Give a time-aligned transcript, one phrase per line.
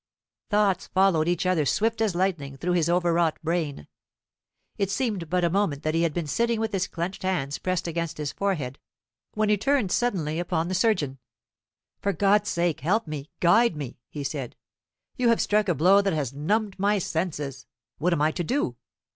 [0.49, 3.87] Thoughts followed each other swift as lightning through his overwrought brain.
[4.79, 7.85] It seemed but a moment that he had been sitting with his clenched hands pressed
[7.87, 8.79] against his forehead,
[9.35, 11.19] when he turned suddenly upon the surgeon.
[11.99, 14.55] "For God's sake, help me, guide me!" he said.
[15.17, 17.67] "You have struck a blow that has numbed my senses.
[17.99, 18.77] What am I to do?